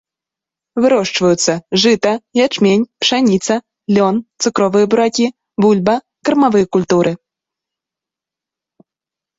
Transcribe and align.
Вырошчваюцца 0.83 1.53
жыта, 1.83 2.13
ячмень, 2.45 2.85
пшаніца, 3.03 3.53
лён, 3.99 4.15
цукровыя 4.47 4.85
буракі, 4.95 5.27
бульба, 5.67 5.95
кармавыя 6.27 6.65
культуры. 6.79 7.11